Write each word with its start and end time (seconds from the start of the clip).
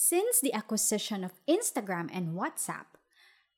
Since 0.00 0.38
the 0.38 0.54
acquisition 0.54 1.24
of 1.24 1.34
Instagram 1.50 2.08
and 2.14 2.38
WhatsApp, 2.38 2.86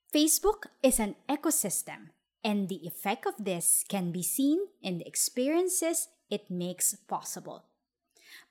Facebook 0.09 0.65
is 0.83 0.99
an 0.99 1.17
ecosystem, 1.29 2.17
and 2.43 2.71
the 2.71 2.81
effect 2.89 3.27
of 3.27 3.35
this 3.39 3.85
can 3.87 4.11
be 4.11 4.23
seen 4.23 4.59
in 4.81 4.97
the 4.97 5.07
experiences 5.07 6.09
it 6.31 6.51
makes 6.51 6.95
possible. 6.95 7.67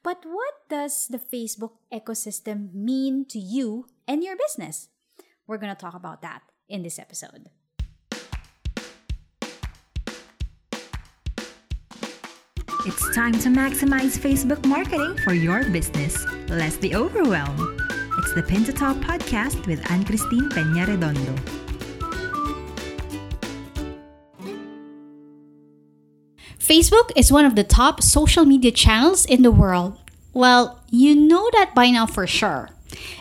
But 0.03 0.21
what 0.23 0.69
does 0.69 1.07
the 1.07 1.17
Facebook 1.17 1.81
ecosystem 1.91 2.71
mean 2.75 3.25
to 3.25 3.39
you 3.39 3.87
and 4.07 4.23
your 4.23 4.37
business? 4.37 4.89
We're 5.47 5.57
going 5.57 5.73
to 5.73 5.81
talk 5.81 5.95
about 5.95 6.21
that 6.21 6.43
in 6.69 6.83
this 6.83 6.99
episode. 6.99 7.49
It's 12.85 13.15
time 13.15 13.33
to 13.33 13.49
maximize 13.49 14.13
Facebook 14.17 14.63
marketing 14.65 15.17
for 15.23 15.33
your 15.33 15.63
business. 15.71 16.23
Less 16.49 16.77
the 16.77 16.95
overwhelm. 16.95 17.78
It's 18.29 18.35
the 18.35 18.43
Pin 18.43 18.63
to 18.65 18.71
Top 18.71 18.95
podcast 18.97 19.65
with 19.65 19.81
Anne 19.89 20.05
Christine 20.05 20.49
Peña 20.49 20.85
Redondo. 20.85 21.33
Facebook 26.59 27.09
is 27.15 27.31
one 27.31 27.43
of 27.45 27.55
the 27.55 27.63
top 27.63 28.03
social 28.03 28.45
media 28.45 28.69
channels 28.69 29.25
in 29.25 29.41
the 29.41 29.49
world. 29.49 29.97
Well, 30.31 30.79
you 30.91 31.15
know 31.15 31.49
that 31.53 31.73
by 31.73 31.89
now 31.89 32.05
for 32.05 32.27
sure. 32.27 32.69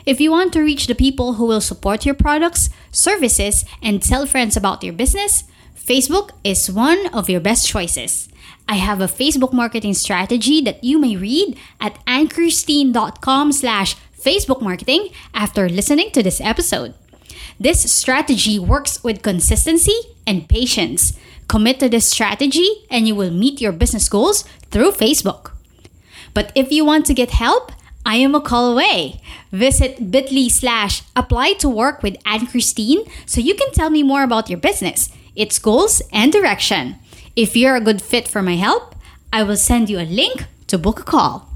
If 0.05 0.21
you 0.21 0.29
want 0.29 0.53
to 0.53 0.61
reach 0.61 0.85
the 0.85 0.93
people 0.93 1.33
who 1.33 1.47
will 1.47 1.59
support 1.59 2.05
your 2.05 2.13
products, 2.13 2.69
services, 2.91 3.65
and 3.81 4.03
tell 4.03 4.27
friends 4.27 4.55
about 4.55 4.83
your 4.83 4.93
business, 4.93 5.43
Facebook 5.75 6.29
is 6.43 6.69
one 6.69 7.07
of 7.07 7.31
your 7.31 7.41
best 7.41 7.67
choices. 7.67 8.29
I 8.67 8.75
have 8.75 9.01
a 9.01 9.07
Facebook 9.07 9.53
marketing 9.53 9.95
strategy 9.95 10.61
that 10.61 10.83
you 10.83 10.99
may 10.99 11.15
read 11.15 11.57
at 11.81 11.97
anchristine.com 12.05 13.51
slash 13.53 13.95
Facebook 14.21 14.61
marketing 14.61 15.09
after 15.33 15.69
listening 15.69 16.11
to 16.11 16.23
this 16.23 16.41
episode. 16.41 16.93
This 17.59 17.91
strategy 17.91 18.59
works 18.59 19.03
with 19.03 19.21
consistency 19.21 19.97
and 20.25 20.47
patience. 20.47 21.17
Commit 21.47 21.79
to 21.79 21.89
this 21.89 22.09
strategy 22.09 22.85
and 22.89 23.07
you 23.07 23.15
will 23.15 23.31
meet 23.31 23.59
your 23.59 23.71
business 23.71 24.07
goals 24.07 24.43
through 24.71 24.91
Facebook. 24.91 25.51
But 26.33 26.51
if 26.55 26.71
you 26.71 26.85
want 26.85 27.05
to 27.07 27.13
get 27.13 27.31
help, 27.31 27.71
I 28.05 28.15
am 28.15 28.33
a 28.33 28.41
call 28.41 28.71
away. 28.71 29.21
Visit 29.51 30.11
bit.ly 30.11 30.47
slash 30.47 31.03
apply 31.15 31.53
to 31.53 31.69
work 31.69 32.01
with 32.01 32.17
Anne 32.25 32.47
Christine 32.47 33.03
so 33.25 33.41
you 33.41 33.55
can 33.55 33.71
tell 33.71 33.89
me 33.89 34.03
more 34.03 34.23
about 34.23 34.49
your 34.49 34.59
business, 34.59 35.09
its 35.35 35.59
goals, 35.59 36.01
and 36.13 36.31
direction. 36.31 36.95
If 37.35 37.55
you're 37.55 37.75
a 37.75 37.81
good 37.81 38.01
fit 38.01 38.27
for 38.27 38.41
my 38.41 38.55
help, 38.55 38.95
I 39.33 39.43
will 39.43 39.57
send 39.57 39.89
you 39.89 39.99
a 39.99 40.07
link 40.07 40.45
to 40.67 40.77
book 40.77 40.99
a 40.99 41.03
call. 41.03 41.48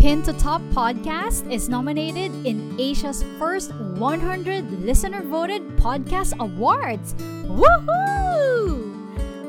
Pin 0.00 0.22
to 0.22 0.32
Top 0.34 0.60
podcast 0.76 1.50
is 1.50 1.68
nominated 1.68 2.30
in 2.46 2.76
Asia's 2.78 3.24
first 3.38 3.74
100 3.74 4.84
listener 4.84 5.22
voted 5.22 5.62
podcast 5.78 6.38
awards. 6.38 7.14
Woohoo! 7.48 8.92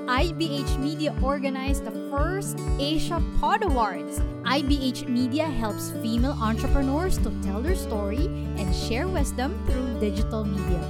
IBH 0.08 0.80
Media 0.80 1.14
organized 1.22 1.84
the 1.84 1.92
first 2.10 2.58
Asia 2.80 3.22
Pod 3.40 3.64
Awards. 3.66 4.20
IBH 4.48 5.10
Media 5.10 5.46
helps 5.46 5.92
female 6.02 6.38
entrepreneurs 6.42 7.18
to 7.20 7.30
tell 7.44 7.62
their 7.62 7.76
story 7.76 8.26
and 8.58 8.74
share 8.74 9.08
wisdom 9.08 9.54
through 9.68 10.00
digital 10.00 10.46
media. 10.46 10.82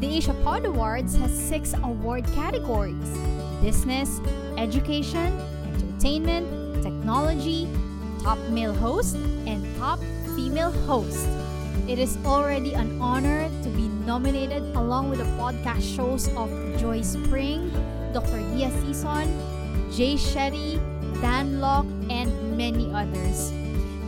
The 0.00 0.16
Asia 0.16 0.34
Pod 0.42 0.64
Awards 0.64 1.14
has 1.16 1.30
six 1.30 1.74
award 1.74 2.24
categories 2.32 3.18
business, 3.60 4.20
education, 4.56 5.28
entertainment, 5.68 6.82
technology, 6.82 7.68
top 8.24 8.38
male 8.48 8.72
host, 8.72 9.16
and 9.44 9.60
top 9.76 10.00
female 10.34 10.72
host. 10.88 11.28
It 11.86 11.98
is 11.98 12.16
already 12.24 12.72
an 12.72 12.96
honor 12.98 13.50
to 13.62 13.68
be 13.68 13.86
nominated 14.08 14.64
along 14.74 15.10
with 15.10 15.18
the 15.18 15.28
podcast 15.36 15.84
shows 15.84 16.32
of 16.32 16.48
Joy 16.80 17.02
Spring, 17.02 17.68
Dr. 18.16 18.40
Dia 18.56 18.72
Season, 18.80 19.28
Jay 19.92 20.16
Shetty, 20.16 20.80
Dan 21.20 21.60
Lok, 21.60 21.84
and 22.08 22.32
many 22.56 22.88
others. 22.96 23.52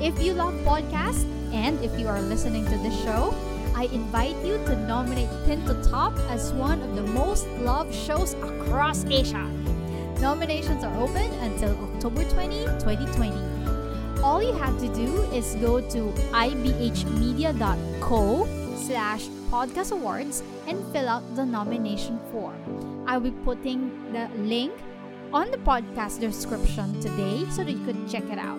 If 0.01 0.17
you 0.25 0.33
love 0.33 0.57
podcasts 0.65 1.29
and 1.53 1.77
if 1.85 1.93
you 2.01 2.09
are 2.09 2.21
listening 2.23 2.65
to 2.65 2.77
this 2.81 2.97
show, 3.05 3.37
I 3.77 3.85
invite 3.93 4.37
you 4.41 4.57
to 4.65 4.77
nominate 4.89 5.29
Pin 5.45 5.61
to 5.69 5.77
Top 5.85 6.17
as 6.33 6.57
one 6.57 6.81
of 6.81 6.97
the 6.97 7.05
most 7.13 7.47
loved 7.61 7.95
shows 7.95 8.33
across 8.41 9.05
Asia. 9.05 9.45
Nominations 10.25 10.83
are 10.83 10.97
open 10.97 11.29
until 11.45 11.77
October 11.93 12.25
20, 12.25 12.65
2020. 12.81 13.46
All 14.23 14.43
you 14.43 14.53
have 14.55 14.79
to 14.81 14.89
do 14.95 15.23
is 15.33 15.55
go 15.57 15.81
to 15.81 15.99
ibhmedia.co 16.33 18.47
slash 18.77 19.27
podcast 19.51 19.93
awards 19.93 20.43
and 20.67 20.83
fill 20.93 21.09
out 21.09 21.23
the 21.37 21.45
nomination 21.45 22.19
form. 22.33 23.05
I'll 23.07 23.21
be 23.21 23.31
putting 23.31 24.13
the 24.13 24.29
link 24.39 24.73
on 25.33 25.51
the 25.51 25.59
podcast 25.59 26.21
description 26.21 27.01
today 27.01 27.45
so 27.51 27.65
that 27.65 27.73
you 27.73 27.85
could 27.85 28.09
check 28.09 28.25
it 28.25 28.39
out. 28.39 28.59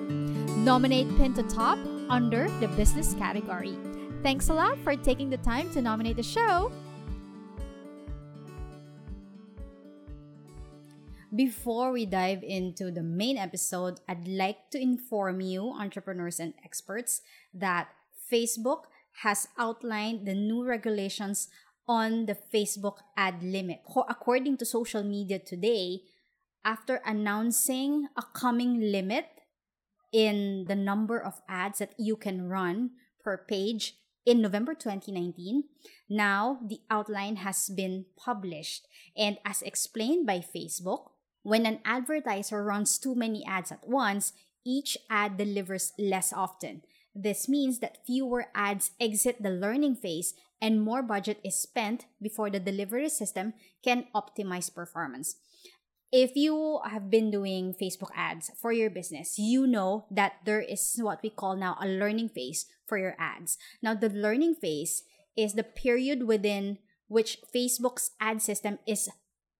Nominate 0.67 1.07
Pin 1.17 1.33
to 1.35 1.43
Top 1.43 1.77
under 2.09 2.49
the 2.59 2.67
business 2.69 3.13
category. 3.13 3.77
Thanks 4.23 4.49
a 4.49 4.53
lot 4.53 4.77
for 4.79 4.95
taking 4.95 5.29
the 5.29 5.37
time 5.37 5.69
to 5.71 5.81
nominate 5.81 6.17
the 6.17 6.23
show. 6.23 6.71
Before 11.35 11.91
we 11.91 12.05
dive 12.05 12.41
into 12.41 12.89
the 12.89 13.03
main 13.03 13.37
episode, 13.37 13.99
I'd 14.07 14.27
like 14.27 14.71
to 14.71 14.79
inform 14.79 15.41
you, 15.41 15.73
entrepreneurs 15.75 16.39
and 16.39 16.53
experts, 16.63 17.21
that 17.53 17.89
Facebook 18.31 18.83
has 19.23 19.49
outlined 19.57 20.25
the 20.25 20.33
new 20.33 20.63
regulations 20.63 21.49
on 21.85 22.27
the 22.27 22.37
Facebook 22.53 22.99
ad 23.17 23.43
limit. 23.43 23.81
According 24.07 24.57
to 24.57 24.65
social 24.65 25.03
media 25.03 25.37
today, 25.39 25.99
after 26.63 27.01
announcing 27.05 28.07
a 28.15 28.23
coming 28.33 28.79
limit 28.79 29.27
in 30.13 30.63
the 30.69 30.75
number 30.75 31.19
of 31.19 31.41
ads 31.49 31.79
that 31.79 31.93
you 31.97 32.15
can 32.15 32.47
run 32.47 32.91
per 33.21 33.37
page 33.37 33.95
in 34.25 34.41
November 34.41 34.73
2019, 34.73 35.63
now 36.09 36.59
the 36.65 36.79
outline 36.89 37.37
has 37.37 37.69
been 37.69 38.05
published. 38.15 38.87
And 39.17 39.37
as 39.43 39.61
explained 39.61 40.25
by 40.25 40.39
Facebook, 40.39 41.11
when 41.47 41.65
an 41.65 41.79
advertiser 41.85 42.61
runs 42.61 42.99
too 42.99 43.15
many 43.15 43.39
ads 43.47 43.71
at 43.71 43.87
once, 43.87 44.33
each 44.65 44.97
ad 45.09 45.37
delivers 45.37 45.93
less 45.97 46.33
often. 46.35 46.83
This 47.15 47.47
means 47.47 47.79
that 47.79 48.03
fewer 48.05 48.47
ads 48.53 48.91
exit 48.99 49.41
the 49.41 49.49
learning 49.49 49.95
phase 49.95 50.33
and 50.61 50.83
more 50.83 51.01
budget 51.01 51.39
is 51.45 51.55
spent 51.55 52.05
before 52.21 52.49
the 52.49 52.59
delivery 52.59 53.07
system 53.07 53.53
can 53.81 54.07
optimize 54.13 54.67
performance. 54.67 55.37
If 56.11 56.35
you 56.35 56.81
have 56.83 57.09
been 57.09 57.31
doing 57.31 57.73
Facebook 57.79 58.11
ads 58.13 58.51
for 58.59 58.73
your 58.73 58.89
business, 58.89 59.39
you 59.39 59.65
know 59.65 60.03
that 60.11 60.43
there 60.43 60.59
is 60.59 60.99
what 60.99 61.23
we 61.23 61.29
call 61.29 61.55
now 61.55 61.77
a 61.79 61.87
learning 61.87 62.27
phase 62.27 62.65
for 62.85 62.97
your 62.97 63.15
ads. 63.17 63.57
Now, 63.81 63.93
the 63.93 64.09
learning 64.09 64.55
phase 64.55 65.03
is 65.37 65.53
the 65.53 65.63
period 65.63 66.27
within 66.27 66.79
which 67.07 67.39
Facebook's 67.55 68.11
ad 68.19 68.41
system 68.41 68.79
is 68.85 69.07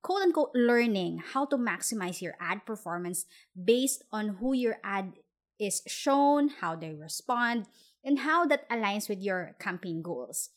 quote 0.02 0.22
unquote 0.22 0.52
learning 0.54 1.22
how 1.34 1.46
to 1.46 1.58
maximize 1.58 2.22
your 2.22 2.36
ad 2.40 2.66
performance 2.66 3.26
based 3.56 4.04
on 4.12 4.38
who 4.40 4.54
your 4.54 4.78
ad 4.84 5.14
is 5.60 5.82
shown, 5.88 6.50
how 6.62 6.76
they 6.76 6.94
respond, 6.94 7.66
and 8.04 8.20
how 8.20 8.46
that 8.46 8.70
aligns 8.70 9.10
with 9.10 9.22
your 9.22 9.56
campaign 9.60 10.02
goals. 10.02 10.50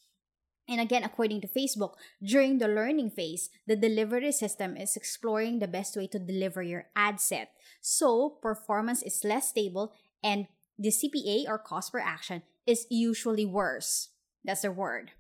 And 0.68 0.80
again, 0.80 1.02
according 1.02 1.40
to 1.40 1.48
Facebook, 1.48 1.94
during 2.22 2.58
the 2.58 2.68
learning 2.68 3.10
phase, 3.10 3.50
the 3.66 3.74
delivery 3.74 4.30
system 4.30 4.76
is 4.76 4.94
exploring 4.94 5.58
the 5.58 5.66
best 5.66 5.96
way 5.96 6.06
to 6.06 6.18
deliver 6.18 6.62
your 6.62 6.86
ad 6.94 7.20
set. 7.20 7.50
So, 7.80 8.38
performance 8.40 9.02
is 9.02 9.24
less 9.24 9.48
stable 9.48 9.92
and 10.22 10.46
the 10.78 10.90
CPA 10.90 11.48
or 11.48 11.58
cost 11.58 11.90
per 11.90 11.98
action 11.98 12.42
is 12.66 12.86
usually 12.88 13.44
worse. 13.44 14.10
That's 14.44 14.62
the 14.62 14.70
word. 14.70 15.10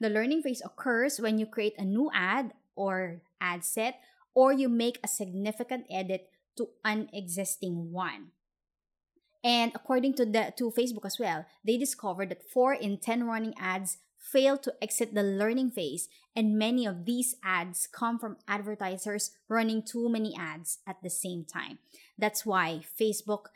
The 0.00 0.10
learning 0.10 0.42
phase 0.42 0.62
occurs 0.64 1.18
when 1.18 1.38
you 1.38 1.46
create 1.46 1.74
a 1.76 1.84
new 1.84 2.10
ad 2.14 2.52
or 2.74 3.22
ad 3.40 3.64
set, 3.64 4.00
or 4.34 4.52
you 4.52 4.68
make 4.68 4.98
a 5.02 5.08
significant 5.08 5.86
edit 5.90 6.30
to 6.56 6.68
an 6.84 7.08
existing 7.12 7.92
one. 7.92 8.32
And 9.42 9.72
according 9.74 10.14
to 10.14 10.26
the 10.26 10.52
to 10.58 10.70
Facebook 10.70 11.06
as 11.06 11.18
well, 11.18 11.46
they 11.64 11.78
discovered 11.78 12.28
that 12.28 12.50
4 12.52 12.74
in 12.74 12.98
10 12.98 13.24
running 13.24 13.54
ads 13.58 13.98
fail 14.20 14.58
to 14.58 14.74
exit 14.82 15.14
the 15.14 15.22
learning 15.22 15.70
phase, 15.70 16.08
and 16.36 16.58
many 16.58 16.86
of 16.86 17.06
these 17.06 17.34
ads 17.42 17.88
come 17.88 18.18
from 18.18 18.36
advertisers 18.46 19.30
running 19.48 19.82
too 19.82 20.08
many 20.08 20.36
ads 20.36 20.78
at 20.86 20.96
the 21.02 21.08
same 21.08 21.44
time. 21.44 21.78
That's 22.18 22.44
why 22.44 22.82
Facebook 22.84 23.48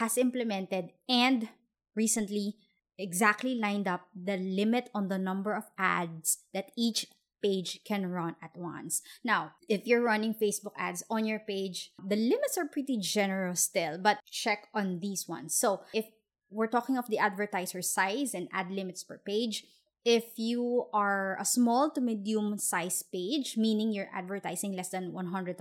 has 0.00 0.16
implemented 0.16 0.90
and 1.06 1.48
recently 1.94 2.56
exactly 2.96 3.54
lined 3.54 3.86
up 3.86 4.08
the 4.14 4.36
limit 4.36 4.88
on 4.94 5.08
the 5.08 5.18
number 5.18 5.52
of 5.52 5.64
ads 5.76 6.38
that 6.54 6.70
each 6.76 7.06
page 7.42 7.80
can 7.84 8.10
run 8.10 8.36
at 8.42 8.56
once. 8.56 9.02
Now, 9.24 9.52
if 9.68 9.86
you're 9.86 10.02
running 10.02 10.34
Facebook 10.34 10.72
ads 10.76 11.02
on 11.10 11.24
your 11.24 11.40
page, 11.40 11.92
the 11.98 12.16
limits 12.16 12.56
are 12.58 12.66
pretty 12.66 12.98
generous 12.98 13.62
still, 13.62 13.98
but 13.98 14.18
check 14.30 14.68
on 14.74 15.00
these 15.00 15.28
ones. 15.28 15.54
So, 15.54 15.82
if 15.92 16.06
we're 16.50 16.66
talking 16.66 16.98
of 16.98 17.08
the 17.08 17.18
advertiser 17.18 17.80
size 17.80 18.34
and 18.34 18.50
ad 18.52 18.70
limits 18.70 19.06
per 19.06 19.18
page. 19.18 19.64
If 20.04 20.38
you 20.40 20.88
are 20.92 21.36
a 21.38 21.44
small 21.44 21.90
to 21.92 22.00
medium 22.00 22.56
size 22.58 23.04
page, 23.04 23.56
meaning 23.56 23.92
you're 23.92 24.10
advertising 24.12 24.72
less 24.72 24.88
than 24.88 25.12
$100,000 25.12 25.60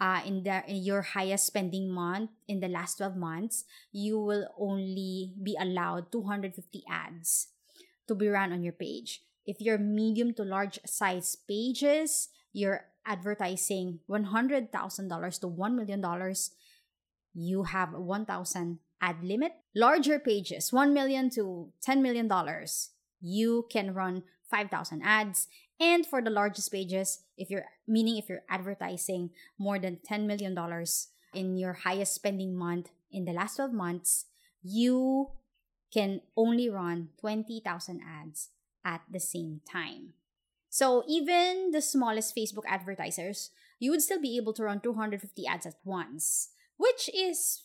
uh, 0.00 0.20
in, 0.26 0.42
the, 0.42 0.62
in 0.66 0.82
your 0.82 1.02
highest 1.02 1.46
spending 1.46 1.88
month 1.88 2.30
in 2.48 2.60
the 2.60 2.68
last 2.68 2.98
12 2.98 3.16
months, 3.16 3.64
you 3.92 4.18
will 4.18 4.48
only 4.58 5.34
be 5.40 5.56
allowed 5.58 6.10
250 6.10 6.82
ads 6.90 7.48
to 8.08 8.14
be 8.16 8.26
run 8.26 8.52
on 8.52 8.64
your 8.64 8.74
page. 8.74 9.22
If 9.46 9.60
you're 9.60 9.78
medium 9.78 10.34
to 10.34 10.44
large 10.44 10.78
size 10.86 11.36
pages, 11.48 12.28
you're 12.52 12.86
advertising 13.06 14.00
$100,000 14.08 15.40
to 15.40 15.46
$1 15.48 15.74
million, 15.74 16.34
you 17.34 17.64
have 17.64 17.92
1,000 17.92 18.78
ad 19.00 19.16
limit. 19.22 19.52
Larger 19.74 20.18
pages, 20.18 20.72
1 20.72 20.94
million 20.94 21.30
to 21.30 21.72
$10 21.86 22.00
million, 22.00 22.30
you 23.20 23.66
can 23.70 23.94
run 23.94 24.22
5,000 24.50 25.02
ads. 25.02 25.48
And 25.80 26.06
for 26.06 26.22
the 26.22 26.30
largest 26.30 26.70
pages, 26.70 27.24
if 27.36 27.50
you're 27.50 27.64
meaning 27.88 28.18
if 28.18 28.28
you're 28.28 28.44
advertising 28.48 29.30
more 29.58 29.78
than 29.78 29.98
$10 30.08 30.26
million 30.26 30.56
in 31.34 31.56
your 31.56 31.72
highest 31.72 32.14
spending 32.14 32.54
month 32.54 32.90
in 33.10 33.24
the 33.24 33.32
last 33.32 33.56
12 33.56 33.72
months, 33.72 34.26
you 34.62 35.30
can 35.92 36.20
only 36.36 36.70
run 36.70 37.08
20,000 37.18 38.00
ads 38.06 38.50
at 38.84 39.02
the 39.10 39.20
same 39.20 39.60
time. 39.70 40.14
So 40.68 41.04
even 41.06 41.70
the 41.70 41.82
smallest 41.82 42.34
Facebook 42.34 42.64
advertisers, 42.66 43.50
you 43.78 43.90
would 43.90 44.02
still 44.02 44.20
be 44.20 44.36
able 44.36 44.52
to 44.54 44.64
run 44.64 44.80
250 44.80 45.46
ads 45.46 45.66
at 45.66 45.74
once, 45.84 46.48
which 46.76 47.10
is 47.14 47.64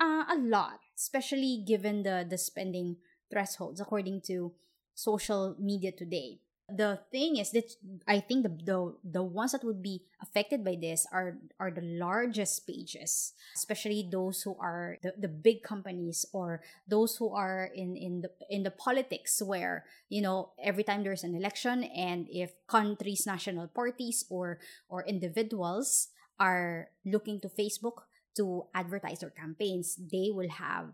uh, 0.00 0.24
a 0.28 0.36
lot, 0.36 0.80
especially 0.96 1.64
given 1.66 2.02
the 2.02 2.26
the 2.28 2.36
spending 2.36 2.96
thresholds 3.30 3.80
according 3.80 4.20
to 4.22 4.52
social 4.94 5.56
media 5.58 5.92
today 5.92 6.40
the 6.68 6.98
thing 7.12 7.36
is 7.36 7.52
that 7.52 7.70
I 8.08 8.18
think 8.18 8.42
the, 8.42 8.50
the 8.50 8.80
the 9.04 9.22
ones 9.22 9.52
that 9.52 9.62
would 9.62 9.82
be 9.82 10.02
affected 10.20 10.64
by 10.64 10.74
this 10.74 11.06
are 11.12 11.38
are 11.60 11.70
the 11.70 11.82
largest 11.82 12.66
pages, 12.66 13.34
especially 13.54 14.08
those 14.10 14.42
who 14.42 14.56
are 14.58 14.98
the, 15.02 15.14
the 15.16 15.28
big 15.28 15.62
companies 15.62 16.26
or 16.32 16.62
those 16.88 17.16
who 17.16 17.30
are 17.30 17.70
in 17.74 17.96
in 17.96 18.22
the 18.22 18.30
in 18.50 18.64
the 18.64 18.74
politics 18.74 19.40
where 19.40 19.84
you 20.08 20.20
know 20.20 20.50
every 20.58 20.82
time 20.82 21.04
there's 21.04 21.22
an 21.22 21.36
election 21.36 21.84
and 21.84 22.26
if 22.30 22.50
countries 22.66 23.26
national 23.26 23.68
parties 23.68 24.24
or 24.28 24.58
or 24.88 25.04
individuals 25.06 26.08
are 26.40 26.90
looking 27.04 27.40
to 27.40 27.48
Facebook 27.48 28.10
to 28.36 28.66
advertise 28.74 29.20
their 29.20 29.30
campaigns, 29.30 29.96
they 29.96 30.30
will 30.34 30.50
have 30.50 30.90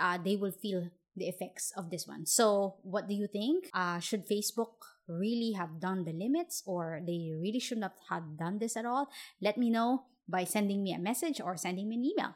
uh, 0.00 0.18
they 0.24 0.36
will 0.36 0.52
feel 0.52 0.88
the 1.16 1.28
effects 1.28 1.72
of 1.76 1.90
this 1.90 2.06
one. 2.06 2.26
So, 2.26 2.76
what 2.82 3.08
do 3.08 3.14
you 3.14 3.26
think? 3.26 3.68
Uh, 3.74 3.98
should 3.98 4.26
Facebook 4.26 4.96
really 5.08 5.52
have 5.52 5.80
done 5.80 6.04
the 6.04 6.12
limits 6.12 6.62
or 6.66 7.00
they 7.06 7.32
really 7.34 7.58
shouldn't 7.58 7.92
have 8.08 8.36
done 8.38 8.58
this 8.58 8.76
at 8.76 8.86
all, 8.86 9.08
let 9.40 9.58
me 9.58 9.70
know 9.70 10.04
by 10.28 10.44
sending 10.44 10.82
me 10.82 10.94
a 10.94 10.98
message 10.98 11.40
or 11.40 11.56
sending 11.56 11.88
me 11.88 11.96
an 11.96 12.04
email. 12.04 12.34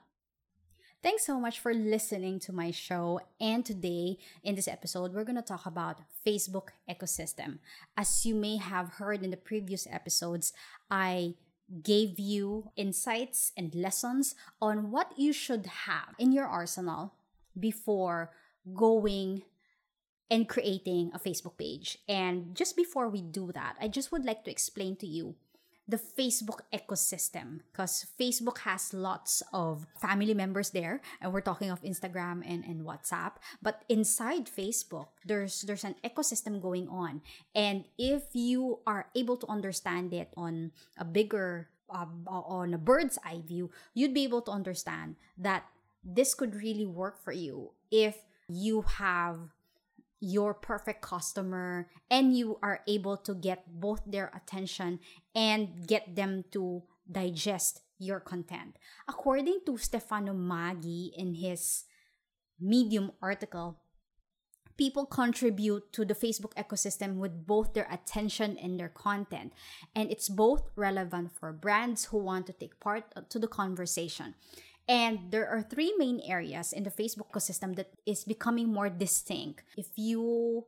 Thanks 1.02 1.24
so 1.24 1.38
much 1.38 1.60
for 1.60 1.72
listening 1.72 2.40
to 2.40 2.52
my 2.52 2.70
show. 2.72 3.20
And 3.40 3.64
today, 3.64 4.18
in 4.42 4.56
this 4.56 4.66
episode, 4.66 5.14
we're 5.14 5.24
going 5.24 5.36
to 5.36 5.42
talk 5.42 5.66
about 5.66 6.00
Facebook 6.26 6.70
ecosystem. 6.90 7.58
As 7.96 8.26
you 8.26 8.34
may 8.34 8.56
have 8.56 8.94
heard 8.94 9.22
in 9.22 9.30
the 9.30 9.36
previous 9.36 9.86
episodes, 9.88 10.52
I 10.90 11.34
gave 11.82 12.18
you 12.18 12.70
insights 12.76 13.52
and 13.56 13.74
lessons 13.74 14.34
on 14.60 14.90
what 14.90 15.12
you 15.16 15.32
should 15.32 15.66
have 15.66 16.14
in 16.18 16.32
your 16.32 16.46
arsenal 16.46 17.14
before 17.58 18.30
going 18.74 19.42
and 20.30 20.48
creating 20.48 21.10
a 21.14 21.18
Facebook 21.18 21.56
page. 21.56 21.98
And 22.08 22.54
just 22.54 22.76
before 22.76 23.08
we 23.08 23.22
do 23.22 23.52
that, 23.52 23.76
I 23.80 23.88
just 23.88 24.10
would 24.10 24.24
like 24.24 24.44
to 24.44 24.50
explain 24.50 24.96
to 24.96 25.06
you 25.06 25.36
the 25.88 25.98
Facebook 25.98 26.66
ecosystem 26.74 27.60
because 27.70 28.06
Facebook 28.18 28.58
has 28.66 28.92
lots 28.92 29.42
of 29.52 29.86
family 29.94 30.34
members 30.34 30.70
there 30.70 31.00
and 31.20 31.32
we're 31.32 31.40
talking 31.40 31.70
of 31.70 31.80
Instagram 31.82 32.42
and, 32.44 32.64
and 32.64 32.82
WhatsApp 32.82 33.38
but 33.62 33.84
inside 33.88 34.50
Facebook 34.50 35.14
there's 35.24 35.62
there's 35.62 35.84
an 35.84 35.94
ecosystem 36.02 36.60
going 36.60 36.88
on 36.88 37.22
and 37.54 37.84
if 37.98 38.34
you 38.34 38.80
are 38.86 39.06
able 39.14 39.36
to 39.36 39.46
understand 39.46 40.12
it 40.12 40.34
on 40.36 40.72
a 40.98 41.04
bigger 41.04 41.68
uh, 41.88 42.06
on 42.26 42.74
a 42.74 42.78
bird's 42.78 43.18
eye 43.24 43.42
view 43.46 43.70
you'd 43.94 44.14
be 44.14 44.24
able 44.24 44.42
to 44.42 44.50
understand 44.50 45.14
that 45.38 45.62
this 46.02 46.34
could 46.34 46.56
really 46.56 46.86
work 46.86 47.22
for 47.22 47.32
you 47.32 47.70
if 47.92 48.26
you 48.48 48.82
have 48.82 49.38
your 50.20 50.54
perfect 50.54 51.02
customer 51.02 51.88
and 52.10 52.36
you 52.36 52.58
are 52.62 52.80
able 52.88 53.16
to 53.16 53.34
get 53.34 53.64
both 53.80 54.00
their 54.06 54.32
attention 54.34 54.98
and 55.34 55.86
get 55.86 56.16
them 56.16 56.44
to 56.50 56.82
digest 57.10 57.82
your 57.98 58.20
content. 58.20 58.76
According 59.08 59.60
to 59.66 59.76
Stefano 59.78 60.32
Maggi 60.32 61.10
in 61.16 61.34
his 61.34 61.84
Medium 62.58 63.12
article, 63.20 63.78
people 64.78 65.04
contribute 65.04 65.92
to 65.92 66.04
the 66.04 66.14
Facebook 66.14 66.54
ecosystem 66.54 67.16
with 67.16 67.46
both 67.46 67.74
their 67.74 67.86
attention 67.90 68.56
and 68.56 68.80
their 68.80 68.88
content. 68.88 69.52
And 69.94 70.10
it's 70.10 70.28
both 70.28 70.70
relevant 70.74 71.32
for 71.38 71.52
brands 71.52 72.06
who 72.06 72.18
want 72.18 72.46
to 72.46 72.52
take 72.52 72.80
part 72.80 73.04
uh, 73.14 73.22
to 73.28 73.38
the 73.38 73.48
conversation. 73.48 74.34
And 74.88 75.30
there 75.30 75.48
are 75.48 75.62
three 75.62 75.94
main 75.98 76.20
areas 76.22 76.72
in 76.72 76.84
the 76.84 76.94
Facebook 76.94 77.34
ecosystem 77.34 77.74
that 77.74 77.90
is 78.06 78.22
becoming 78.22 78.72
more 78.72 78.88
distinct. 78.88 79.62
If 79.76 79.90
you 79.96 80.64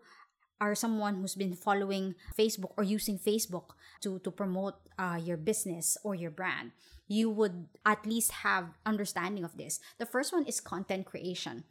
are 0.61 0.75
someone 0.75 1.23
who's 1.23 1.37
been 1.37 1.55
following 1.55 2.15
Facebook 2.37 2.73
or 2.77 2.83
using 2.83 3.19
Facebook 3.19 3.79
to, 4.03 4.19
to 4.21 4.31
promote 4.31 4.75
uh, 4.99 5.21
your 5.23 5.37
business 5.37 5.97
or 6.03 6.15
your 6.17 6.33
brand, 6.33 6.73
you 7.07 7.31
would 7.31 7.69
at 7.87 8.05
least 8.05 8.43
have 8.43 8.75
understanding 8.85 9.45
of 9.45 9.57
this. 9.57 9.81
The 9.99 10.07
first 10.07 10.33
one 10.33 10.45
is 10.47 10.61
content 10.61 11.07
creation. 11.07 11.65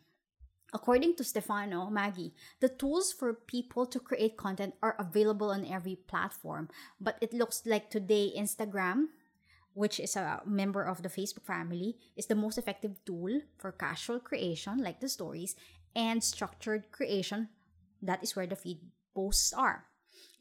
According 0.73 1.15
to 1.15 1.23
Stefano 1.23 1.89
Maggi, 1.89 2.31
the 2.59 2.67
tools 2.67 3.13
for 3.13 3.33
people 3.33 3.85
to 3.85 3.99
create 3.99 4.35
content 4.35 4.75
are 4.83 4.95
available 4.99 5.51
on 5.51 5.65
every 5.65 5.95
platform, 5.95 6.67
but 6.99 7.17
it 7.21 7.33
looks 7.33 7.63
like 7.65 7.89
today 7.89 8.33
Instagram, 8.35 9.07
which 9.77 9.99
is 9.99 10.15
a 10.17 10.41
member 10.43 10.81
of 10.81 11.03
the 11.03 11.09
Facebook 11.09 11.45
family, 11.45 11.93
is 12.17 12.25
the 12.25 12.33
most 12.33 12.57
effective 12.57 12.97
tool 13.05 13.29
for 13.61 13.71
casual 13.71 14.19
creation, 14.19 14.81
like 14.81 14.99
the 14.99 15.07
stories, 15.07 15.55
and 15.95 16.23
structured 16.23 16.91
creation. 16.91 17.49
That 18.01 18.23
is 18.23 18.35
where 18.35 18.47
the 18.47 18.55
feed 18.55 18.81
posts 19.13 19.53
are. 19.53 19.85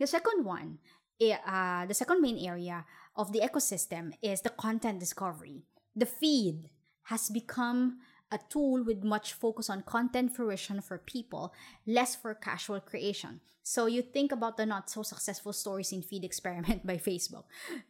The 0.00 0.06
second 0.06 0.44
one, 0.44 0.78
eh, 1.20 1.36
uh, 1.44 1.84
the 1.84 1.92
second 1.92 2.22
main 2.22 2.40
area 2.40 2.86
of 3.14 3.32
the 3.32 3.40
ecosystem 3.40 4.12
is 4.22 4.40
the 4.40 4.56
content 4.56 5.00
discovery. 5.00 5.68
The 5.94 6.06
feed 6.08 6.70
has 7.12 7.28
become 7.28 8.00
a 8.32 8.40
tool 8.48 8.82
with 8.84 9.04
much 9.04 9.34
focus 9.34 9.68
on 9.68 9.82
content 9.82 10.34
fruition 10.34 10.80
for 10.80 10.96
people, 10.96 11.52
less 11.86 12.16
for 12.16 12.34
casual 12.34 12.80
creation. 12.80 13.40
So 13.62 13.84
you 13.84 14.00
think 14.00 14.32
about 14.32 14.56
the 14.56 14.64
not 14.64 14.88
so 14.88 15.02
successful 15.02 15.52
stories 15.52 15.92
in 15.92 16.00
feed 16.00 16.24
experiment 16.24 16.86
by 16.88 16.96
Facebook, 16.96 17.44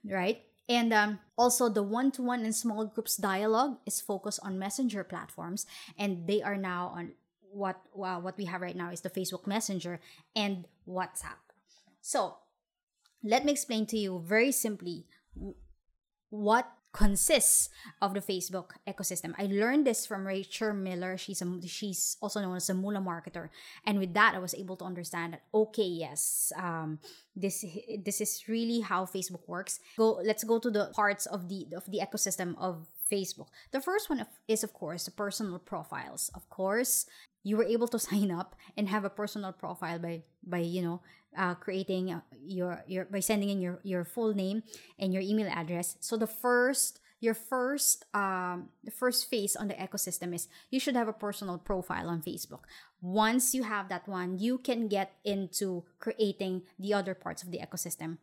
right? 0.05 0.43
And 0.69 0.93
um, 0.93 1.21
also, 1.39 1.69
the 1.69 1.83
one 1.83 2.11
to 2.13 2.23
one 2.23 2.43
and 2.45 2.55
small 2.55 2.87
groups 2.87 3.17
dialogue 3.17 3.79
is 3.87 4.01
focused 4.01 4.41
on 4.43 4.59
messenger 4.59 5.05
platforms, 5.05 5.67
and 5.97 6.27
they 6.27 6.43
are 6.43 6.57
now 6.57 6.93
on 6.95 7.13
what 7.53 7.81
well, 7.95 8.21
what 8.21 8.37
we 8.37 8.47
have 8.47 8.61
right 8.61 8.77
now 8.77 8.91
is 8.91 9.01
the 9.01 9.11
Facebook 9.11 9.47
Messenger 9.47 10.01
and 10.35 10.67
WhatsApp. 10.89 11.39
So, 12.01 12.39
let 13.23 13.45
me 13.45 13.53
explain 13.53 13.87
to 13.87 13.99
you 13.99 14.23
very 14.27 14.51
simply 14.51 15.07
what 16.31 16.69
consists 16.97 17.69
of 18.01 18.15
the 18.15 18.25
Facebook 18.25 18.73
ecosystem. 18.89 19.37
I 19.37 19.45
learned 19.53 19.87
this 19.87 20.07
from 20.09 20.27
Rachel 20.27 20.73
Miller. 20.73 21.19
She's 21.19 21.43
a, 21.43 21.47
she's 21.69 22.17
also 22.23 22.41
known 22.41 22.57
as 22.57 22.71
a 22.71 22.75
Moolah 22.75 23.05
marketer, 23.05 23.51
and 23.85 23.99
with 23.99 24.15
that, 24.15 24.35
I 24.35 24.39
was 24.39 24.55
able 24.55 24.77
to 24.81 24.85
understand 24.85 25.35
that 25.35 25.43
okay, 25.53 25.85
yes, 25.85 26.53
um, 26.57 26.99
this 27.37 27.65
this 28.03 28.21
is 28.25 28.49
really 28.49 28.81
how 28.81 29.05
Facebook 29.05 29.47
works. 29.47 29.79
Go, 29.99 30.25
let's 30.25 30.43
go 30.43 30.59
to 30.59 30.71
the 30.71 30.87
parts 30.97 31.27
of 31.27 31.49
the 31.49 31.69
of 31.77 31.85
the 31.85 32.01
ecosystem 32.01 32.57
of 32.57 32.89
Facebook. 33.11 33.49
The 33.73 33.81
first 33.81 34.11
one 34.11 34.25
is, 34.49 34.65
of 34.65 34.73
course, 34.73 35.05
the 35.05 35.11
personal 35.11 35.59
profiles. 35.59 36.31
Of 36.35 36.49
course, 36.51 37.07
you 37.43 37.57
were 37.57 37.65
able 37.65 37.89
to 37.89 37.99
sign 38.11 38.31
up 38.31 38.57
and 38.77 38.89
have 38.89 39.05
a 39.05 39.11
personal 39.11 39.53
profile 39.53 39.99
by 39.99 40.23
by 40.43 40.59
you 40.59 40.83
know 40.83 41.01
uh, 41.37 41.55
creating 41.55 42.13
uh, 42.13 42.21
your 42.43 42.83
your 42.87 43.05
by 43.07 43.21
sending 43.21 43.51
in 43.51 43.61
your 43.61 43.81
your 43.83 44.05
full 44.05 44.35
name 44.35 44.63
and 44.99 45.13
your 45.13 45.23
email 45.23 45.49
address. 45.49 45.97
So 46.01 46.17
the 46.17 46.27
first 46.27 47.01
your 47.21 47.35
first 47.35 48.05
um 48.13 48.69
the 48.85 48.91
first 48.91 49.31
phase 49.31 49.57
on 49.57 49.69
the 49.69 49.75
ecosystem 49.75 50.35
is 50.35 50.49
you 50.71 50.81
should 50.81 50.97
have 50.97 51.09
a 51.09 51.17
personal 51.17 51.59
profile 51.59 52.09
on 52.09 52.21
Facebook. 52.21 52.67
Once 53.01 53.55
you 53.55 53.63
have 53.63 53.89
that 53.89 54.09
one, 54.09 54.39
you 54.39 54.59
can 54.59 54.89
get 54.89 55.13
into 55.25 55.85
creating 55.99 56.63
the 56.79 56.93
other 56.93 57.15
parts 57.15 57.43
of 57.43 57.51
the 57.51 57.59
ecosystem. 57.59 58.19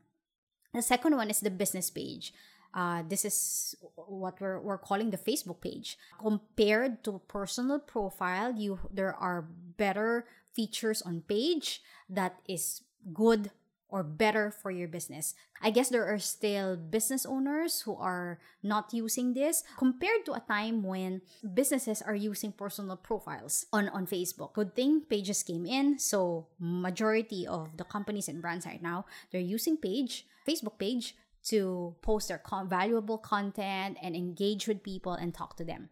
The 0.74 0.82
second 0.82 1.16
one 1.16 1.30
is 1.30 1.40
the 1.40 1.52
business 1.52 1.92
page. 1.92 2.34
Uh, 2.74 3.04
this 3.08 3.24
is 3.24 3.76
what 3.96 4.42
we're, 4.42 4.60
we're 4.60 4.78
calling 4.78 5.12
the 5.12 5.18
Facebook 5.18 5.62
page. 5.62 5.98
Compared 6.20 7.04
to 7.04 7.22
personal 7.28 7.80
profile, 7.80 8.54
you 8.56 8.80
there 8.92 9.14
are 9.14 9.46
better 9.78 10.26
features 10.54 11.02
on 11.02 11.22
page 11.22 11.82
that 12.10 12.42
is 12.48 12.82
good 13.14 13.52
or 13.94 14.02
better 14.02 14.50
for 14.50 14.72
your 14.72 14.88
business. 14.88 15.36
I 15.62 15.70
guess 15.70 15.90
there 15.90 16.10
are 16.10 16.18
still 16.18 16.76
business 16.76 17.28
owners 17.28 17.82
who 17.86 17.96
are 17.96 18.40
not 18.64 18.90
using 18.92 19.38
this 19.38 19.62
compared 19.78 20.26
to 20.26 20.34
a 20.34 20.42
time 20.42 20.82
when 20.82 21.22
businesses 21.54 22.02
are 22.02 22.18
using 22.18 22.52
personal 22.52 22.98
profiles 22.98 23.68
on, 23.72 23.90
on 23.90 24.08
Facebook. 24.08 24.54
Good 24.54 24.74
thing 24.74 25.02
pages 25.02 25.44
came 25.44 25.68
in, 25.68 26.00
so 26.00 26.48
majority 26.58 27.46
of 27.46 27.78
the 27.78 27.84
companies 27.84 28.28
and 28.28 28.42
brands 28.42 28.66
right 28.66 28.82
now, 28.82 29.06
they're 29.32 29.40
using 29.40 29.78
page, 29.78 30.26
Facebook 30.48 30.80
page 30.80 31.16
to 31.46 31.96
post 32.02 32.28
their 32.28 32.38
con- 32.38 32.70
valuable 32.70 33.18
content 33.18 33.98
and 34.02 34.16
engage 34.16 34.68
with 34.68 34.84
people 34.84 35.14
and 35.14 35.34
talk 35.34 35.58
to 35.58 35.64
them. 35.64 35.90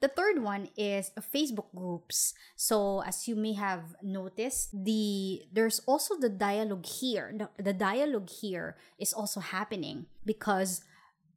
The 0.00 0.08
third 0.08 0.42
one 0.42 0.68
is 0.76 1.12
Facebook 1.20 1.72
groups. 1.74 2.34
So 2.56 3.02
as 3.02 3.28
you 3.28 3.36
may 3.36 3.54
have 3.54 3.94
noticed, 4.02 4.70
the 4.72 5.42
there's 5.52 5.80
also 5.86 6.18
the 6.18 6.28
dialogue 6.28 6.86
here. 6.86 7.32
The, 7.32 7.62
the 7.62 7.72
dialogue 7.72 8.28
here 8.28 8.76
is 8.98 9.12
also 9.12 9.40
happening 9.40 10.06
because 10.24 10.82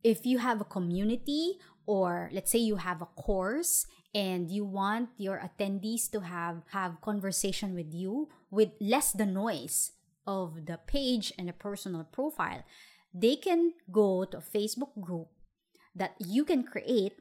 if 0.04 0.26
you 0.26 0.40
have 0.40 0.62
a 0.62 0.66
community 0.66 1.60
or 1.86 2.30
let's 2.34 2.52
say 2.52 2.60
you 2.60 2.78
have 2.78 3.02
a 3.02 3.06
course 3.06 3.86
and 4.14 4.50
you 4.50 4.66
want 4.66 5.10
your 5.18 5.40
attendees 5.40 6.10
to 6.12 6.22
have 6.22 6.64
have 6.72 7.02
conversation 7.02 7.76
with 7.76 7.94
you 7.94 8.30
with 8.50 8.70
less 8.82 9.12
the 9.12 9.26
noise 9.26 9.92
of 10.26 10.66
the 10.66 10.78
page 10.86 11.34
and 11.38 11.50
a 11.50 11.54
personal 11.54 12.04
profile 12.04 12.64
they 13.14 13.36
can 13.36 13.74
go 13.92 14.26
to 14.26 14.38
a 14.38 14.42
facebook 14.42 14.94
group 15.00 15.28
that 15.96 16.16
you 16.20 16.46
can 16.46 16.64
create 16.64 17.14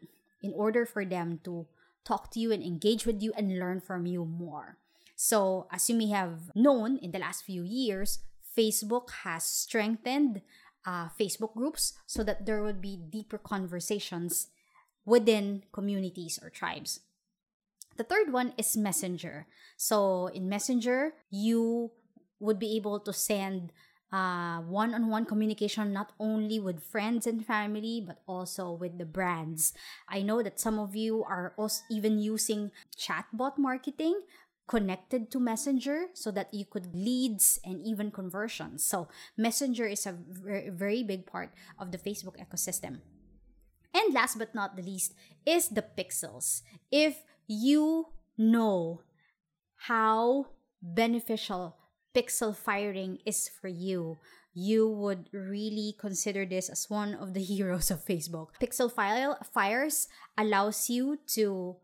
in 0.43 0.53
order 0.55 0.87
for 0.87 1.05
them 1.05 1.41
to 1.45 1.67
talk 2.05 2.31
to 2.33 2.41
you 2.41 2.53
and 2.53 2.63
engage 2.63 3.05
with 3.05 3.23
you 3.23 3.33
and 3.37 3.59
learn 3.59 3.81
from 3.81 4.07
you 4.07 4.25
more. 4.25 4.79
So, 5.15 5.67
as 5.71 5.91
you 5.91 5.97
may 5.97 6.09
have 6.09 6.51
known 6.55 6.97
in 6.99 7.11
the 7.11 7.19
last 7.19 7.45
few 7.45 7.63
years, 7.63 8.21
Facebook 8.57 9.11
has 9.27 9.45
strengthened 9.45 10.41
uh, 10.87 11.09
Facebook 11.19 11.55
groups 11.55 11.99
so 12.07 12.23
that 12.23 12.47
there 12.47 12.63
would 12.63 12.81
be 12.81 12.97
deeper 12.97 13.37
conversations 13.37 14.49
within 15.05 15.65
communities 15.73 16.39
or 16.41 16.49
tribes. 16.51 17.01
The 17.97 18.05
third 18.05 18.33
one 18.33 18.55
is 18.57 18.77
Messenger. 18.77 19.47
So, 19.77 20.29
in 20.29 20.49
Messenger, 20.49 21.15
you 21.31 21.91
would 22.39 22.59
be 22.59 22.77
able 22.77 23.01
to 23.01 23.13
send 23.13 23.73
uh, 24.13 24.61
one-on-one 24.61 25.27
communication 25.27 25.93
not 25.93 26.13
only 26.19 26.59
with 26.59 26.83
friends 26.83 27.27
and 27.27 27.45
family 27.45 28.03
but 28.05 28.21
also 28.27 28.73
with 28.73 28.99
the 28.99 29.05
brands. 29.05 29.73
I 30.09 30.23
know 30.23 30.43
that 30.43 30.61
some 30.61 30.79
of 30.79 30.97
you 30.97 31.25
are 31.25 31.55
also 31.57 31.83
even 31.91 32.19
using 32.19 32.71
chatbot 32.97 33.59
marketing 33.59 34.23
connected 34.69 35.31
to 35.33 35.41
messenger 35.41 36.13
so 36.13 36.31
that 36.31 36.53
you 36.53 36.65
could 36.65 36.95
leads 36.95 37.59
and 37.65 37.81
even 37.85 38.11
conversions. 38.11 38.85
So 38.85 39.09
messenger 39.37 39.87
is 39.87 40.05
a 40.07 40.13
very, 40.13 40.69
very 40.69 41.03
big 41.03 41.25
part 41.27 41.51
of 41.79 41.91
the 41.91 41.99
facebook 41.99 42.37
ecosystem. 42.37 43.01
And 43.95 44.13
last 44.13 44.39
but 44.39 44.55
not 44.55 44.77
the 44.77 44.83
least 44.83 45.15
is 45.47 45.69
the 45.69 45.83
pixels. 45.83 46.61
If 46.93 47.25
you 47.49 48.13
know 48.37 49.01
how 49.89 50.53
beneficial 50.83 51.78
pixel 52.15 52.55
firing 52.55 53.19
is 53.25 53.49
for 53.49 53.69
you, 53.69 54.19
you 54.55 54.89
would 54.89 55.29
really 55.33 55.95
consider 55.99 56.45
this 56.45 56.69
as 56.69 56.91
one 56.91 57.15
of 57.15 57.35
the 57.35 57.43
heroes 57.53 57.91
of 57.91 58.05
Facebook. 58.05 58.49
Pixel 58.61 58.91
file 58.91 59.39
fires 59.53 60.09
allows 60.37 60.91
you 60.91 61.19
to 61.35 61.77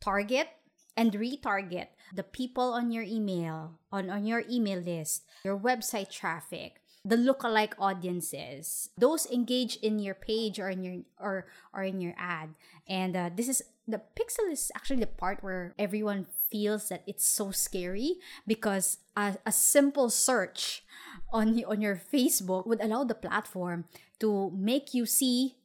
target 0.00 0.48
and 0.96 1.12
retarget 1.12 1.88
the 2.14 2.22
people 2.22 2.72
on 2.72 2.90
your 2.90 3.04
email, 3.04 3.78
on, 3.92 4.10
on 4.10 4.26
your 4.26 4.42
email 4.50 4.80
list, 4.80 5.22
your 5.44 5.56
website 5.56 6.10
traffic, 6.10 6.80
the 7.04 7.16
lookalike 7.16 7.72
audiences, 7.78 8.90
those 8.98 9.26
engage 9.30 9.76
in 9.76 9.98
your 9.98 10.14
page 10.14 10.58
or 10.58 10.68
in 10.68 10.82
your 10.82 11.02
or 11.20 11.46
or 11.72 11.82
in 11.82 12.00
your 12.00 12.14
ad. 12.18 12.50
And 12.88 13.16
uh, 13.16 13.30
this 13.34 13.48
is 13.48 13.62
the 13.86 14.02
pixel 14.18 14.50
is 14.50 14.72
actually 14.74 15.00
the 15.00 15.06
part 15.06 15.42
where 15.42 15.74
everyone 15.78 16.26
feels 16.50 16.88
that 16.88 17.02
it's 17.06 17.26
so 17.26 17.50
scary 17.50 18.16
because 18.46 18.98
a, 19.16 19.36
a 19.46 19.52
simple 19.52 20.10
search 20.10 20.84
on 21.32 21.62
on 21.64 21.80
your 21.80 21.96
Facebook 21.96 22.66
would 22.66 22.80
allow 22.80 23.04
the 23.04 23.14
platform 23.14 23.84
to 24.20 24.50
make 24.54 24.94
you 24.94 25.06
see 25.06 25.56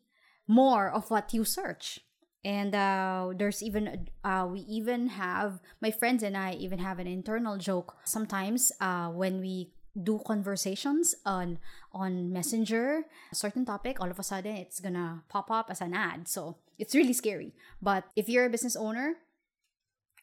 more 0.48 0.90
of 0.90 1.10
what 1.10 1.34
you 1.34 1.44
search. 1.44 2.00
And 2.46 2.76
uh, 2.76 3.32
there's 3.38 3.64
even 3.64 4.10
uh, 4.24 4.48
we 4.52 4.62
even 4.68 5.08
have 5.16 5.62
my 5.80 5.92
friends 5.92 6.24
and 6.24 6.36
i 6.36 6.52
even 6.60 6.80
have 6.80 7.00
an 7.00 7.08
internal 7.08 7.56
joke 7.56 7.96
sometimes 8.04 8.72
uh, 8.82 9.08
when 9.08 9.40
we 9.40 9.72
do 9.96 10.20
conversations 10.26 11.16
on 11.26 11.60
on 11.94 12.34
messenger 12.34 13.06
a 13.32 13.36
certain 13.36 13.64
topic 13.64 14.02
all 14.02 14.10
of 14.10 14.18
a 14.18 14.24
sudden 14.24 14.58
it's 14.58 14.82
gonna 14.82 15.24
pop 15.30 15.50
up 15.52 15.68
as 15.70 15.80
an 15.80 15.94
ad. 15.94 16.28
So 16.28 16.58
it's 16.78 16.96
really 16.96 17.14
scary. 17.14 17.54
But 17.82 18.04
if 18.16 18.28
you're 18.28 18.46
a 18.46 18.50
business 18.50 18.76
owner 18.76 19.16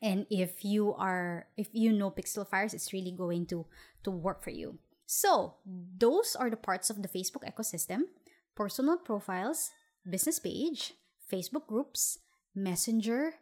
and 0.02 0.26
if 0.30 0.64
you 0.64 0.94
are 0.94 1.46
if 1.56 1.68
you 1.72 1.92
know 1.92 2.10
pixel 2.10 2.48
fires 2.48 2.74
it's 2.74 2.92
really 2.92 3.12
going 3.12 3.46
to 3.46 3.66
to 4.04 4.10
work 4.10 4.42
for 4.42 4.50
you. 4.50 4.78
So 5.06 5.56
those 5.66 6.36
are 6.36 6.50
the 6.50 6.56
parts 6.56 6.90
of 6.90 7.02
the 7.02 7.08
facebook 7.08 7.44
ecosystem. 7.44 8.08
Personal 8.54 8.96
profiles 8.96 9.70
business 10.08 10.38
page 10.38 10.94
facebook 11.30 11.66
groups 11.66 12.18
messenger 12.54 13.34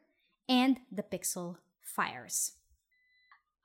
and 0.49 0.81
the 0.91 1.03
pixel 1.03 1.57
fires. 1.83 2.53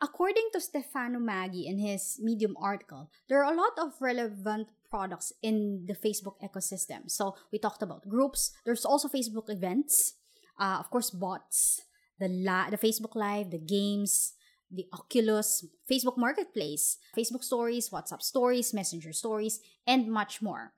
According 0.02 0.50
to 0.54 0.62
stefano 0.62 1.20
maggi 1.20 1.66
in 1.66 1.80
his 1.80 2.20
medium 2.22 2.56
article 2.62 3.10
there 3.28 3.44
are 3.44 3.52
a 3.52 3.58
lot 3.58 3.74
of 3.80 3.94
relevant 4.00 4.68
products 4.90 5.34
in 5.42 5.88
the 5.88 5.96
facebook 5.96 6.38
ecosystem. 6.44 7.10
So 7.10 7.36
we 7.52 7.58
talked 7.58 7.82
about 7.82 8.08
groups. 8.08 8.52
There's 8.66 8.86
also 8.86 9.08
facebook 9.08 9.50
events 9.50 10.14
uh, 10.60 10.78
of 10.80 10.90
course 10.92 11.10
bots 11.10 11.82
the 12.20 12.28
la- 12.28 12.70
the 12.70 12.78
Facebook 12.78 13.16
Live, 13.16 13.52
the 13.52 13.60
games, 13.60 14.34
the 14.72 14.88
Oculus, 14.94 15.66
Facebook 15.90 16.18
Marketplace, 16.18 16.98
Facebook 17.16 17.44
Stories, 17.44 17.90
WhatsApp 17.90 18.22
Stories, 18.22 18.74
Messenger 18.74 19.14
Stories, 19.14 19.60
and 19.86 20.12
much 20.12 20.42
more. 20.42 20.74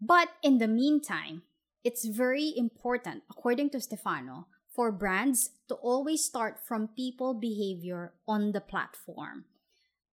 But 0.00 0.28
in 0.42 0.58
the 0.58 0.68
meantime, 0.68 1.42
it's 1.84 2.04
very 2.04 2.52
important, 2.56 3.22
according 3.30 3.70
to 3.70 3.80
Stefano, 3.80 4.46
for 4.70 4.90
brands 4.90 5.50
to 5.68 5.74
always 5.74 6.24
start 6.24 6.58
from 6.58 6.88
people 6.88 7.34
behavior 7.34 8.14
on 8.26 8.52
the 8.52 8.60
platform. 8.60 9.44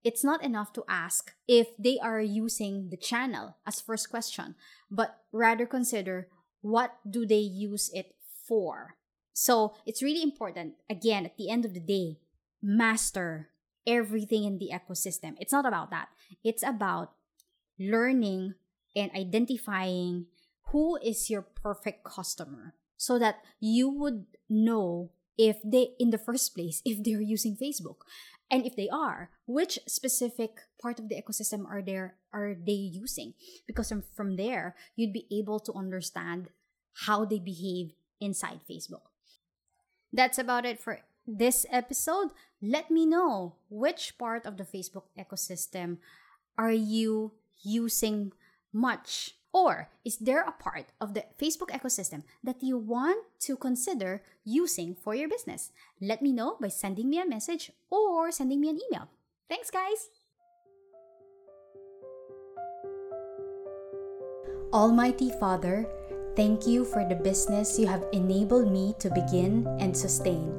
It's 0.03 0.24
not 0.24 0.43
enough 0.43 0.74
to 0.74 0.84
ask 0.88 1.34
if 1.48 1.67
they 1.77 2.00
are 2.00 2.22
using 2.22 2.89
the 2.89 2.98
channel 2.98 3.58
as 3.65 3.81
first 3.81 4.10
question, 4.10 4.55
but 4.89 5.24
rather 5.31 5.65
consider 5.65 6.27
what 6.62 6.96
do 7.10 7.25
they 7.25 7.39
use 7.39 7.89
it 7.93 8.15
for. 8.48 8.96
So 9.39 9.72
it's 9.86 10.03
really 10.03 10.22
important, 10.22 10.74
again, 10.89 11.24
at 11.24 11.38
the 11.38 11.50
end 11.50 11.63
of 11.63 11.74
the 11.74 11.79
day, 11.79 12.19
master 12.62 13.48
everything 13.88 14.43
in 14.43 14.60
the 14.60 14.72
ecosystem. 14.75 15.39
It's 15.39 15.53
not 15.53 15.65
about 15.65 15.91
that. 15.91 16.10
It's 16.43 16.62
about 16.62 17.13
learning 17.79 18.55
and 18.98 19.10
identifying 19.15 20.25
who 20.75 20.98
is 20.98 21.29
your 21.29 21.41
perfect 21.41 22.03
customer 22.03 22.75
so 22.98 23.17
that 23.17 23.39
you 23.62 23.88
would 23.88 24.25
know 24.50 25.12
if 25.38 25.55
they 25.63 25.96
in 25.98 26.10
the 26.10 26.19
first 26.19 26.53
place 26.53 26.81
if 26.86 27.01
they're 27.01 27.22
using 27.24 27.55
facebook 27.55 28.03
and 28.51 28.65
if 28.65 28.75
they 28.75 28.89
are 28.89 29.29
which 29.48 29.79
specific 29.88 30.67
part 30.81 31.00
of 31.00 31.08
the 31.08 31.15
ecosystem 31.15 31.63
are 31.65 31.81
there 31.81 32.15
are 32.34 32.53
they 32.53 32.74
using 32.91 33.34
because 33.67 33.88
from, 33.88 34.03
from 34.13 34.36
there 34.36 34.75
you'd 34.98 35.13
be 35.13 35.27
able 35.31 35.62
to 35.62 35.72
understand 35.74 36.50
how 37.08 37.24
they 37.24 37.39
behave 37.39 37.93
inside 38.19 38.60
facebook 38.69 39.08
that's 40.13 40.37
about 40.37 40.65
it 40.65 40.79
for 40.79 40.99
this 41.27 41.65
episode. 41.71 42.29
Let 42.61 42.89
me 42.91 43.05
know 43.05 43.55
which 43.69 44.17
part 44.17 44.45
of 44.45 44.57
the 44.57 44.65
Facebook 44.65 45.05
ecosystem 45.17 45.97
are 46.57 46.71
you 46.71 47.33
using 47.61 48.33
much? 48.73 49.35
Or 49.51 49.89
is 50.05 50.17
there 50.17 50.41
a 50.41 50.51
part 50.51 50.93
of 51.01 51.15
the 51.15 51.25
Facebook 51.41 51.73
ecosystem 51.73 52.21
that 52.43 52.61
you 52.61 52.77
want 52.77 53.25
to 53.49 53.57
consider 53.57 54.21
using 54.45 54.93
for 54.93 55.15
your 55.15 55.29
business? 55.29 55.71
Let 55.99 56.21
me 56.21 56.31
know 56.31 56.57
by 56.61 56.67
sending 56.67 57.09
me 57.09 57.19
a 57.19 57.25
message 57.25 57.71
or 57.89 58.31
sending 58.31 58.61
me 58.61 58.69
an 58.69 58.79
email. 58.89 59.09
Thanks, 59.49 59.71
guys! 59.71 60.09
Almighty 64.71 65.31
Father, 65.39 65.89
Thank 66.39 66.63
you 66.63 66.88
for 66.88 67.03
the 67.03 67.19
business 67.19 67.75
you 67.75 67.84
have 67.91 68.08
enabled 68.15 68.72
me 68.72 68.96
to 69.03 69.12
begin 69.12 69.67
and 69.84 69.91
sustain. 69.91 70.55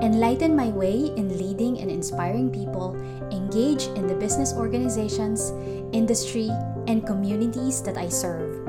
Enlighten 0.00 0.56
my 0.56 0.72
way 0.72 1.12
in 1.20 1.36
leading 1.36 1.76
and 1.76 1.92
inspiring 1.92 2.48
people 2.48 2.96
engage 3.28 3.84
in 4.00 4.08
the 4.08 4.16
business 4.16 4.56
organizations, 4.56 5.52
industry, 5.92 6.48
and 6.88 7.04
communities 7.04 7.84
that 7.84 8.00
I 8.00 8.08
serve. 8.08 8.64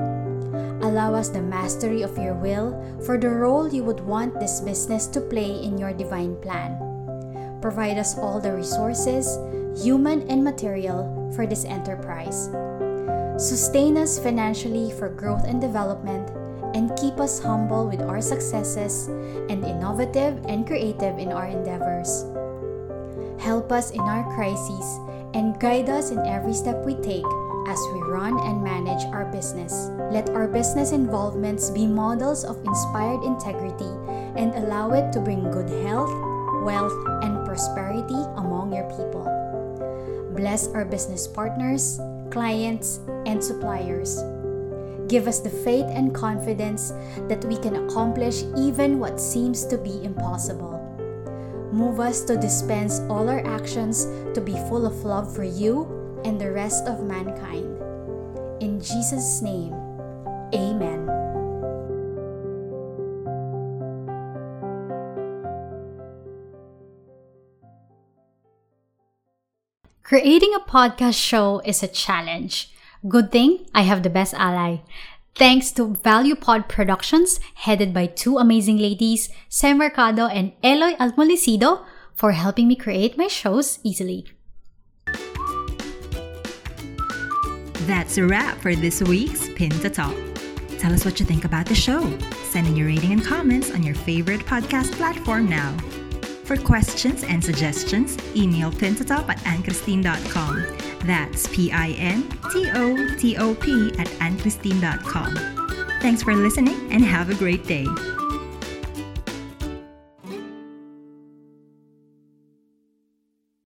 allow 0.84 1.16
us 1.16 1.32
the 1.32 1.40
mastery 1.40 2.04
of 2.04 2.12
your 2.20 2.36
will 2.36 2.76
for 3.00 3.16
the 3.16 3.32
role 3.32 3.64
you 3.66 3.82
would 3.82 4.04
want 4.04 4.36
this 4.36 4.60
business 4.60 5.08
to 5.16 5.24
play 5.24 5.56
in 5.64 5.80
your 5.80 5.96
divine 5.96 6.36
plan. 6.44 6.76
Provide 7.64 7.96
us 7.96 8.12
all 8.20 8.44
the 8.44 8.52
resources, 8.52 9.40
human 9.72 10.28
and 10.28 10.44
material, 10.44 11.32
for 11.32 11.48
this 11.48 11.64
enterprise. 11.64 12.52
Sustain 13.36 13.98
us 13.98 14.18
financially 14.18 14.90
for 14.96 15.10
growth 15.10 15.44
and 15.44 15.60
development, 15.60 16.30
and 16.74 16.96
keep 16.96 17.20
us 17.20 17.38
humble 17.38 17.86
with 17.86 18.00
our 18.00 18.20
successes 18.20 19.08
and 19.52 19.64
innovative 19.64 20.40
and 20.48 20.66
creative 20.66 21.18
in 21.18 21.32
our 21.32 21.46
endeavors. 21.46 22.24
Help 23.38 23.70
us 23.72 23.90
in 23.92 24.00
our 24.00 24.24
crises 24.34 24.98
and 25.34 25.60
guide 25.60 25.88
us 25.88 26.10
in 26.10 26.18
every 26.26 26.54
step 26.54 26.82
we 26.84 26.94
take 27.04 27.28
as 27.68 27.78
we 27.92 28.00
run 28.08 28.40
and 28.48 28.64
manage 28.64 29.04
our 29.12 29.26
business. 29.26 29.90
Let 30.10 30.30
our 30.30 30.48
business 30.48 30.92
involvements 30.92 31.68
be 31.68 31.86
models 31.86 32.42
of 32.44 32.56
inspired 32.64 33.22
integrity 33.22 33.92
and 34.40 34.54
allow 34.54 34.92
it 34.92 35.12
to 35.12 35.20
bring 35.20 35.50
good 35.50 35.68
health, 35.84 36.12
wealth, 36.64 36.96
and 37.22 37.44
prosperity 37.44 38.16
among 38.36 38.72
your 38.72 38.88
people. 38.96 39.28
Bless 40.32 40.68
our 40.68 40.84
business 40.84 41.26
partners, 41.26 42.00
clients, 42.30 43.00
and 43.26 43.42
suppliers. 43.42 44.22
Give 45.08 45.28
us 45.28 45.40
the 45.40 45.50
faith 45.50 45.86
and 45.86 46.14
confidence 46.14 46.92
that 47.28 47.44
we 47.44 47.56
can 47.56 47.86
accomplish 47.86 48.42
even 48.56 48.98
what 48.98 49.20
seems 49.20 49.64
to 49.66 49.78
be 49.78 50.02
impossible. 50.02 50.82
Move 51.72 52.00
us 52.00 52.22
to 52.24 52.36
dispense 52.36 53.00
all 53.08 53.28
our 53.28 53.44
actions 53.46 54.06
to 54.34 54.40
be 54.40 54.54
full 54.68 54.86
of 54.86 55.04
love 55.04 55.34
for 55.34 55.44
you 55.44 56.20
and 56.24 56.40
the 56.40 56.50
rest 56.50 56.86
of 56.86 57.04
mankind. 57.04 57.66
In 58.60 58.80
Jesus' 58.80 59.42
name, 59.42 59.74
Amen. 60.54 61.15
Creating 70.06 70.54
a 70.54 70.60
podcast 70.60 71.18
show 71.18 71.60
is 71.64 71.82
a 71.82 71.88
challenge. 71.88 72.70
Good 73.08 73.32
thing 73.32 73.66
I 73.74 73.82
have 73.82 74.04
the 74.04 74.08
best 74.08 74.34
ally. 74.34 74.76
Thanks 75.34 75.72
to 75.72 75.96
Value 75.96 76.36
Pod 76.36 76.68
Productions, 76.68 77.40
headed 77.66 77.92
by 77.92 78.06
two 78.06 78.38
amazing 78.38 78.78
ladies, 78.78 79.28
Sam 79.48 79.78
Mercado 79.78 80.26
and 80.26 80.52
Eloy 80.62 80.94
Almolicido, 81.00 81.84
for 82.14 82.30
helping 82.30 82.68
me 82.68 82.76
create 82.76 83.18
my 83.18 83.26
shows 83.26 83.80
easily. 83.82 84.28
That's 87.90 88.16
a 88.16 88.24
wrap 88.24 88.58
for 88.58 88.76
this 88.76 89.02
week's 89.02 89.48
Pin 89.56 89.70
to 89.82 89.90
Top. 89.90 90.14
Tell 90.78 90.92
us 90.92 91.04
what 91.04 91.18
you 91.18 91.26
think 91.26 91.44
about 91.44 91.66
the 91.66 91.74
show. 91.74 92.16
Send 92.44 92.68
in 92.68 92.76
your 92.76 92.86
rating 92.86 93.10
and 93.10 93.24
comments 93.24 93.72
on 93.72 93.82
your 93.82 93.96
favorite 93.96 94.46
podcast 94.46 94.92
platform 94.92 95.48
now. 95.48 95.76
For 96.46 96.56
questions 96.56 97.24
and 97.24 97.42
suggestions, 97.42 98.16
email 98.36 98.70
pintotop 98.70 99.28
at 99.28 99.38
anchristine.com. 99.38 100.64
That's 101.04 101.48
P-I-N-T-O-T-O-P 101.48 101.98
at 103.98 104.06
anchristine.com. 104.06 105.34
Thanks 106.00 106.22
for 106.22 106.34
listening 106.36 106.92
and 106.92 107.04
have 107.04 107.30
a 107.30 107.34
great 107.34 107.66
day. 107.66 107.86